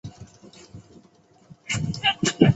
[1.67, 2.49] 曾铣人。